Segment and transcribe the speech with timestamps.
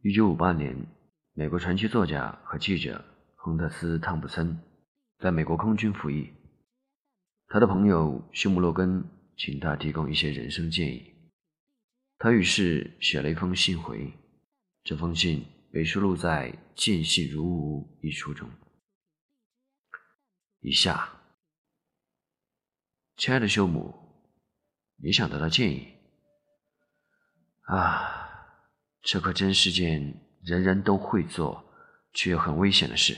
[0.00, 0.86] 一九五八年，
[1.32, 4.56] 美国传奇作家和记者亨特斯·汤普森
[5.18, 6.32] 在美国空军服役。
[7.48, 9.04] 他的朋友休姆·洛根
[9.36, 11.12] 请他提供一些人生建议，
[12.16, 14.12] 他于是写了一封信回。
[14.84, 18.48] 这封信被收录在《见信如无》一书中。
[20.60, 21.10] 以下，
[23.16, 23.92] 亲爱的休姆，
[25.02, 25.88] 你想得到建议
[27.62, 28.26] 啊？
[29.10, 31.64] 这可真是件人人都会做
[32.12, 33.16] 却又很危险的事，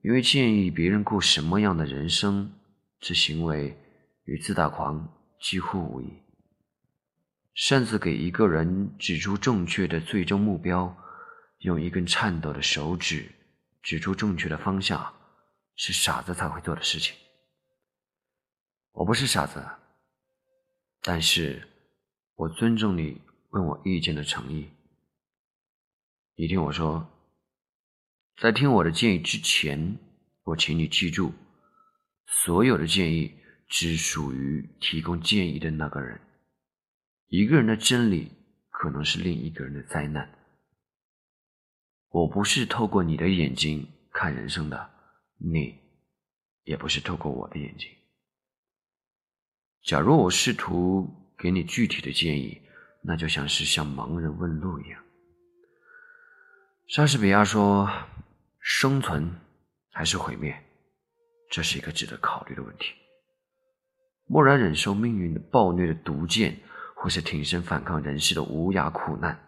[0.00, 2.50] 因为建议别人过什么样的人生，
[2.98, 3.76] 这行为
[4.24, 5.06] 与自大狂
[5.38, 6.10] 几乎无异。
[7.52, 10.96] 擅自给一个人指出正确的最终目标，
[11.58, 13.30] 用一根颤抖的手指
[13.82, 15.14] 指出正确的方向，
[15.76, 17.14] 是傻子才会做的事情。
[18.92, 19.62] 我不是傻子，
[21.02, 21.68] 但是
[22.34, 23.20] 我尊重你。
[23.50, 24.68] 问我意见的诚意，
[26.36, 27.10] 你听我说，
[28.40, 29.98] 在听我的建议之前，
[30.44, 31.32] 我请你记住，
[32.26, 33.34] 所有的建议
[33.66, 36.20] 只属于提供建议的那个人。
[37.26, 38.30] 一个人的真理
[38.70, 40.32] 可能是另一个人的灾难。
[42.10, 44.90] 我不是透过你的眼睛看人生的，
[45.38, 45.76] 你
[46.62, 47.88] 也不是透过我的眼睛。
[49.82, 52.62] 假如我试图给你具体的建议。
[53.02, 55.02] 那就像是向盲人问路一样。
[56.86, 57.88] 莎士比亚说
[58.60, 59.32] ：“生存
[59.92, 60.54] 还是毁灭，
[61.50, 62.92] 这是一个值得考虑的问题。
[64.26, 66.60] 默然忍受命运的暴虐的毒箭，
[66.94, 69.40] 或是挺身反抗人世的无涯苦难，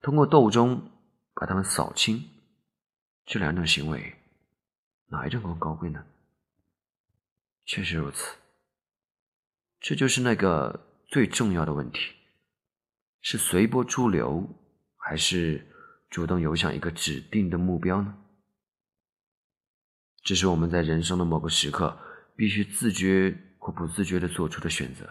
[0.00, 0.90] 通过斗争
[1.34, 2.22] 把他们扫清，
[3.26, 4.14] 这两种行为，
[5.08, 6.04] 哪一种更高贵呢？
[7.64, 8.36] 确实如此。
[9.80, 12.12] 这就是那个最重要的问题。”
[13.22, 14.46] 是随波逐流，
[14.96, 15.64] 还是
[16.10, 18.14] 主动游向一个指定的目标呢？
[20.24, 21.96] 这是我们在人生的某个时刻
[22.36, 25.08] 必须自觉或不自觉的做出的选择。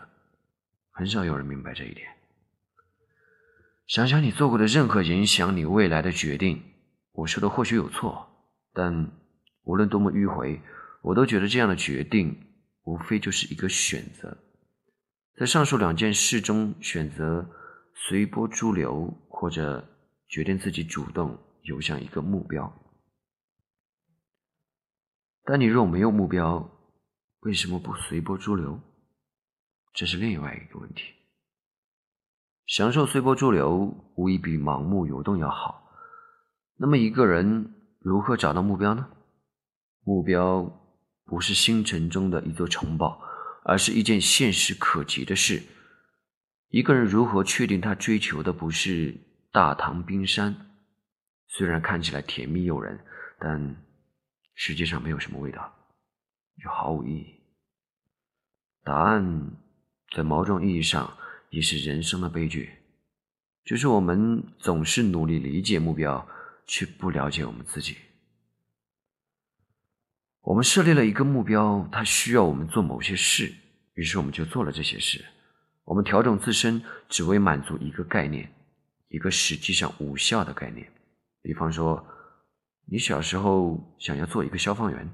[0.91, 2.05] 很少有人明白这一点。
[3.87, 6.61] 想想你做过的任何影响你未来的决定，
[7.13, 8.27] 我说的或许有错，
[8.73, 9.09] 但
[9.63, 10.61] 无论多么迂回，
[11.01, 12.37] 我都觉得这样的决定
[12.83, 14.37] 无非就是一个选择。
[15.37, 17.49] 在上述两件事中选择。
[17.93, 19.87] 随波逐流，或者
[20.27, 22.71] 决定自己主动游向一个目标。
[25.43, 26.69] 但你若没有目标，
[27.41, 28.79] 为什么不随波逐流？
[29.93, 31.03] 这是另外一个问题。
[32.65, 35.91] 享受随波逐流，无疑比盲目游动要好。
[36.77, 39.09] 那么，一个人如何找到目标呢？
[40.03, 40.63] 目标
[41.25, 43.21] 不是星辰中的一座城堡，
[43.65, 45.61] 而是一件现实可及的事。
[46.71, 49.13] 一个人如何确定他追求的不是
[49.51, 50.55] 大唐冰山？
[51.49, 52.97] 虽然看起来甜蜜诱人，
[53.37, 53.75] 但
[54.55, 55.69] 实际上没有什么味道，
[56.63, 57.41] 就毫无意义。
[58.85, 59.51] 答案
[60.15, 61.17] 在某种意义上
[61.49, 62.71] 也是人生的悲剧，
[63.65, 66.25] 就是我们总是努力理解目标，
[66.65, 67.97] 却不了解我们自己。
[70.39, 73.53] 我们设立了一个目标，它需要我们做某些事，
[73.95, 75.25] 于是我们就做了这些事。
[75.91, 78.49] 我们调整自身，只为满足一个概念，
[79.09, 80.89] 一个实际上无效的概念。
[81.41, 82.01] 比方说，
[82.85, 85.13] 你小时候想要做一个消防员，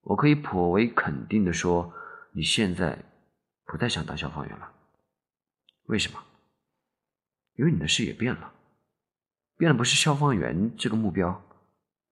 [0.00, 1.94] 我可以颇为肯定的说，
[2.32, 2.98] 你现在
[3.64, 4.72] 不再想当消防员了。
[5.84, 6.20] 为什么？
[7.54, 8.52] 因为你的视野变了，
[9.56, 11.40] 变的不是消防员这个目标，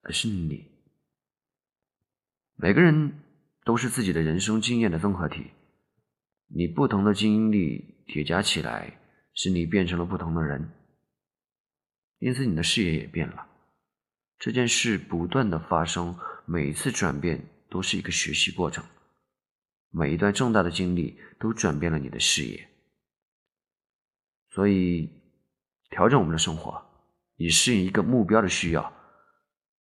[0.03, 0.71] 而是你。
[2.55, 3.25] 每个人
[3.65, 5.51] 都是自己的人生经验的综合体。
[6.51, 8.99] 你不同的经历叠加起来，
[9.35, 10.71] 使你变成了不同的人，
[12.21, 13.47] 因此你的视野也变了。
[14.39, 18.83] 这件事不断的发生，每一次转变都是一个学习过程，
[19.91, 22.67] 每一段重大的经历都转变了你的视野。
[24.49, 25.11] 所以，
[25.91, 26.83] 调整我们的生活，
[27.37, 28.91] 以适应一个目标的需要，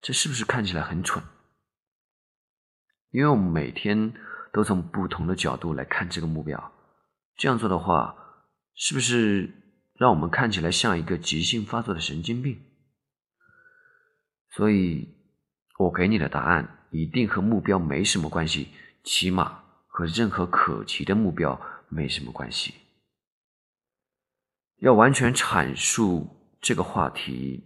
[0.01, 1.23] 这是不是看起来很蠢？
[3.11, 4.11] 因为我们每天。
[4.55, 6.71] 都从不同的角度来看这个目标，
[7.35, 8.15] 这样做的话，
[8.73, 9.53] 是不是
[9.95, 12.61] 让我们看起来像一个急性发作的神经病？
[14.51, 15.13] 所以，
[15.77, 18.69] 我给你的答案一定和目标没什么关系，
[19.03, 21.59] 起码和任何可及的目标
[21.89, 22.73] 没什么关系。
[24.77, 26.29] 要完全阐述
[26.61, 27.61] 这个话题，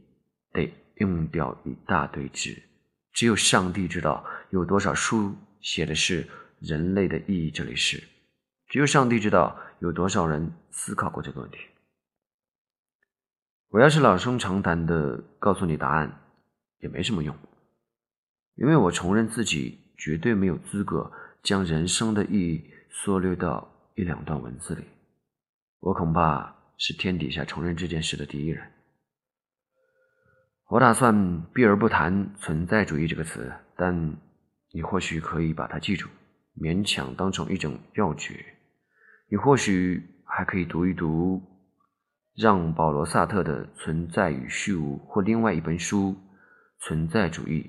[0.53, 2.59] 得用掉一大堆字，
[3.13, 6.27] 只有上帝知道有多少书写的是。
[6.59, 8.03] 人类的意义，这里是
[8.67, 11.57] 只有上帝知道有多少人思考过这个问题。
[13.69, 16.21] 我要是老生常谈的告诉你答案，
[16.79, 17.35] 也没什么用，
[18.55, 21.11] 因为我承认自己绝对没有资格
[21.43, 24.83] 将人生的意义缩略到一两段文字里。
[25.79, 28.71] 我恐怕是天底下承认这件事的第一人。
[30.67, 34.17] 我打算避而不谈“存在主义”这个词，但
[34.71, 36.07] 你或许可以把它记住，
[36.59, 38.45] 勉强当成一种要诀。
[39.29, 41.41] 你或许还可以读一读。
[42.35, 46.11] 让·保罗·萨特的《存在与虚无》，或另外一本书
[46.79, 47.63] 《存在主义》，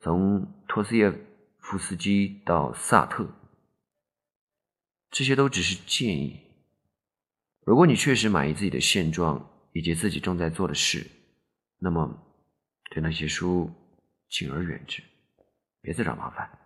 [0.00, 1.12] 从托斯耶
[1.60, 3.28] 夫斯基到萨特，
[5.12, 6.40] 这些都只是建议。
[7.64, 11.06] 如果你确实满意自己的现状以及自己正在做的事，
[11.78, 12.12] 那么
[12.90, 13.70] 对那些书
[14.28, 15.04] 敬而远之，
[15.80, 16.59] 别再找麻烦。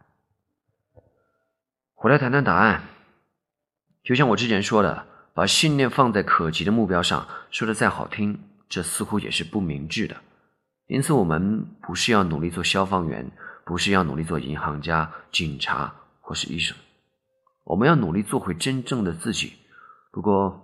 [2.05, 2.83] 回来谈谈答案，
[4.03, 5.07] 就像我之前说的。
[5.33, 10.15] 把信念放在可及的目标上，说的再好听，这似乎也是不明智的。
[10.87, 13.33] 因此，我们不是要努力做消防员，
[13.65, 16.77] 不是要努力做银行家、警察或是医生，
[17.65, 19.55] 我们要努力做回真正的自己。
[20.13, 20.61] 不过，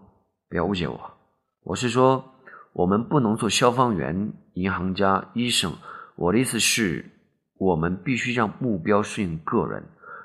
[0.50, 1.14] 不要误解我，
[1.62, 2.34] 我是说，
[2.75, 5.72] 我们不能做消防员、银行家、医生。
[6.16, 7.10] 我的意思是，
[7.54, 9.82] 我们必须让目标适应个人，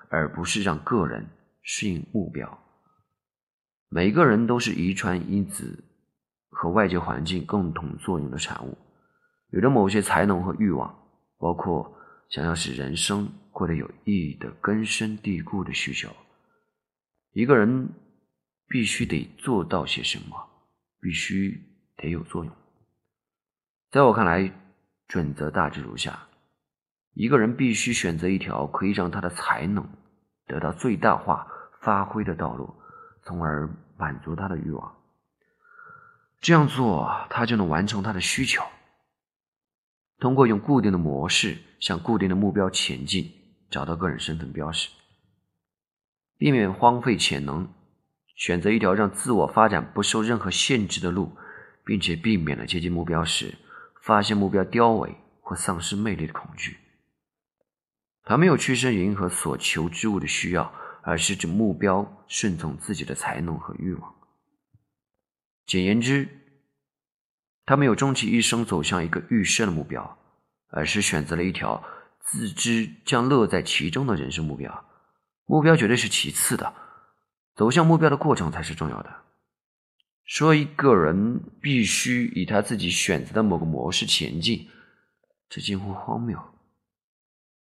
[0.09, 1.27] 而不是让个人
[1.61, 2.59] 适应目标。
[3.89, 5.83] 每个人都是遗传因子
[6.49, 8.77] 和外界环境共同作用的产物，
[9.51, 10.93] 有着某些才能和欲望，
[11.37, 11.95] 包括
[12.29, 16.09] 想要使人生过得有意义的根深蒂固的需求。
[17.31, 17.89] 一个人
[18.67, 20.35] 必须得做到些什么，
[20.99, 21.61] 必须
[21.97, 22.53] 得有作用。
[23.91, 24.51] 在我看来，
[25.07, 26.27] 准则大致如下：
[27.15, 29.89] 一个人必须选择一条可以让他的才能
[30.45, 31.47] 得到最大化
[31.81, 32.75] 发挥的道路。
[33.27, 33.67] 从而
[33.97, 34.95] 满足他的欲望，
[36.39, 38.63] 这样做他就能完成他的需求。
[40.19, 43.33] 通过用固定的模式向固定的目标前进，
[43.71, 44.89] 找到个人身份标识，
[46.37, 47.67] 避免荒废潜能，
[48.35, 51.35] 选择一条让自我发展不受任何限制的路，
[51.83, 53.55] 并且避免了接近目标时
[54.03, 56.77] 发现目标凋萎或丧失魅力的恐惧。
[58.25, 60.73] 他没有屈身迎合所求之物的需要。
[61.07, 64.15] 而是指目标顺从自己的才能和欲望。
[65.67, 66.27] 简言之，
[67.63, 70.17] 他没有终其一生走向一个预设的目标，
[70.69, 71.83] 而是选择了一条
[72.19, 74.83] 自知将乐在其中的人生目标。
[75.45, 76.73] 目标绝对是其次的，
[77.53, 79.15] 走向目标的过程才是重要的。
[80.23, 84.67] 说一个人必须以他自己选择的某个模式前进，
[85.49, 86.43] 这近乎荒谬，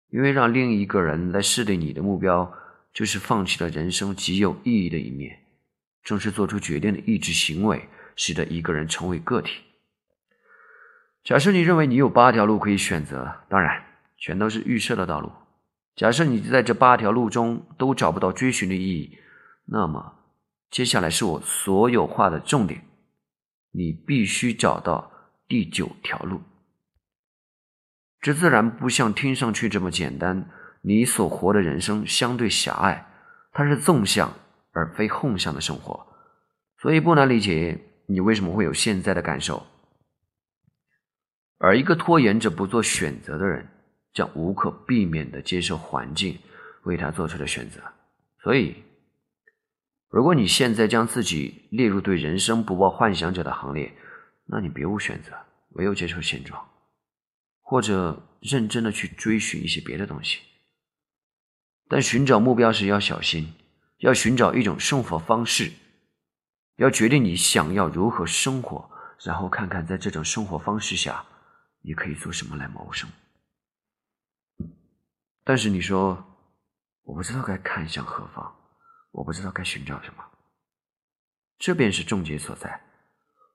[0.09, 2.54] 因为让另一个人来设定你的目标。
[2.94, 5.38] 就是放弃了人生极有意义的一面，
[6.04, 9.62] 正是做出决定的意志行为，使得一个人成为个体。
[11.24, 13.83] 假设你认为你有八条路可以选择，当然
[14.18, 15.31] 全都是预设的道路。
[15.95, 19.19] 假设你在这八条路中都找不到追寻的意义，
[19.65, 20.15] 那么
[20.71, 22.81] 接下来是我所有话的重点：
[23.74, 25.12] 你必须找到
[25.48, 26.42] 第九条路。
[28.28, 30.50] 这自然不像听上去这么简单。
[30.82, 33.08] 你所活的人生相对狭隘，
[33.54, 34.34] 它是纵向
[34.74, 36.06] 而非横向的生活，
[36.82, 39.66] 所以不难理解你为什么会有现在的感受。
[41.57, 43.66] 而一个拖延者不做选择的人，
[44.14, 46.38] 将无可避免的接受环境
[46.84, 47.80] 为他做出的选择。
[48.44, 48.76] 所以，
[50.10, 53.90] 如果你现在将自己列入对人生不抱幻想者的行列，
[54.48, 55.31] 那你别无选择，
[55.76, 56.62] 唯有接受现状，
[57.69, 60.40] 或者认真的去追寻一些别的东西。
[61.90, 63.54] 但寻找目标时要小心，
[63.97, 65.74] 要寻找一种生活方式，
[66.78, 68.90] 要决定你想要如何生活，
[69.21, 71.26] 然后看看在这种生活方式下，
[71.81, 73.09] 你可以做什么来谋生。
[75.44, 76.24] 但是你说，
[77.04, 78.56] 我不知道该看向何方，
[79.12, 80.24] 我不知道该寻找什么，
[81.59, 82.81] 这便是症结所在。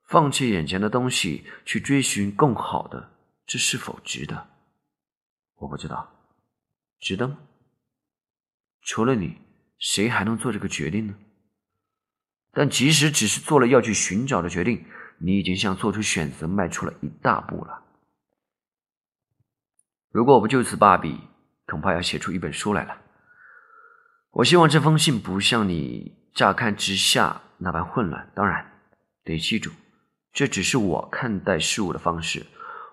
[0.06, 3.11] 放弃眼前的东西，去追寻更好的，
[3.46, 4.48] 这是否值得？
[5.56, 6.12] 我不知道，
[6.98, 7.38] 值得吗？
[8.82, 9.38] 除了你，
[9.78, 11.14] 谁还能做这个决定呢？
[12.52, 14.84] 但即使只是做了要去寻找的决定，
[15.18, 17.82] 你已经向做出选择迈出了一大步了。
[20.10, 21.18] 如果我不就此罢笔，
[21.66, 23.00] 恐怕要写出一本书来了。
[24.32, 28.30] 我希望这封信不像你乍看之下那般混乱。
[28.34, 28.80] 当然，
[29.24, 29.70] 得记住，
[30.32, 32.44] 这只是我看待事物的方式。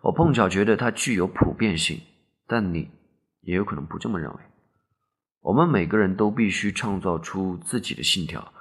[0.01, 2.01] 我碰巧觉得它具有普遍性，
[2.47, 2.89] 但你
[3.41, 4.39] 也有可能不这么认为。
[5.41, 8.53] 我们每个人都必须创造出自己的信条，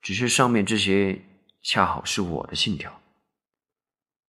[0.00, 1.20] 只是上面这些
[1.62, 3.00] 恰好是我的信条。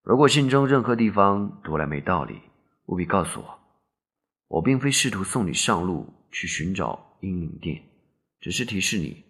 [0.03, 2.41] 如果信中任何地方读来没道理，
[2.87, 3.59] 务必告诉我。
[4.47, 7.81] 我并非试图送你上路去寻找阴灵殿，
[8.39, 9.23] 只是提示你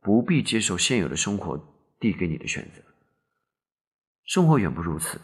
[0.00, 1.58] 不必接受现有的生活
[1.98, 2.82] 递给你的选择。
[4.24, 5.20] 生活远不如此，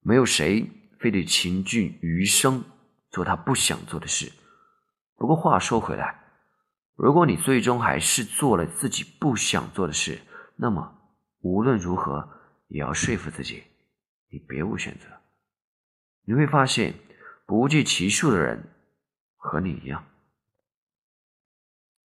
[0.00, 0.66] 没有谁
[1.04, 2.64] 非得倾尽余生
[3.10, 4.32] 做他不想做的事。
[5.16, 6.18] 不过话说回来，
[6.96, 10.18] 如果你最终还是做了自己不想做的事，
[10.56, 10.98] 那么
[11.40, 12.26] 无论如何
[12.68, 13.62] 也要说服自己。
[14.30, 15.06] 你别无选择，
[16.24, 16.94] 你会发现
[17.44, 18.66] 不计其数的人
[19.36, 20.06] 和你一样。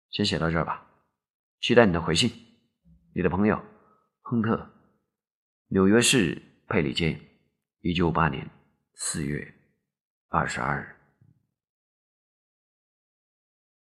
[0.10, 0.86] 先写到这儿吧，
[1.62, 2.30] 期待你的回信。
[3.16, 3.58] 你的朋友
[4.20, 4.70] 亨特，
[5.70, 7.18] 纽约市佩里街，
[7.80, 8.50] 一九五八年
[9.04, 9.52] 四月
[10.30, 11.01] 二十二日。